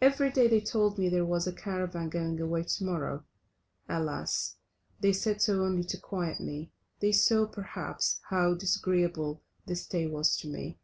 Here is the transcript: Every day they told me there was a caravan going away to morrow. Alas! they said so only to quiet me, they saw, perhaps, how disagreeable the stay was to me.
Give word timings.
Every 0.00 0.30
day 0.30 0.46
they 0.46 0.60
told 0.60 0.98
me 0.98 1.08
there 1.08 1.24
was 1.24 1.48
a 1.48 1.52
caravan 1.52 2.10
going 2.10 2.38
away 2.40 2.62
to 2.62 2.84
morrow. 2.84 3.24
Alas! 3.88 4.54
they 5.00 5.12
said 5.12 5.42
so 5.42 5.64
only 5.64 5.82
to 5.82 5.98
quiet 5.98 6.38
me, 6.38 6.70
they 7.00 7.10
saw, 7.10 7.44
perhaps, 7.44 8.20
how 8.30 8.54
disagreeable 8.54 9.42
the 9.66 9.74
stay 9.74 10.06
was 10.06 10.36
to 10.36 10.48
me. 10.48 10.78